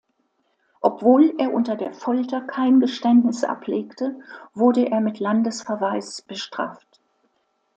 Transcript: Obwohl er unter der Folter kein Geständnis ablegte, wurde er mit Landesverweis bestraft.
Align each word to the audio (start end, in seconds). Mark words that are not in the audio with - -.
Obwohl 0.81 1.35
er 1.37 1.53
unter 1.53 1.75
der 1.75 1.93
Folter 1.93 2.41
kein 2.41 2.79
Geständnis 2.79 3.43
ablegte, 3.43 4.19
wurde 4.55 4.89
er 4.89 4.99
mit 4.99 5.19
Landesverweis 5.19 6.23
bestraft. 6.23 6.99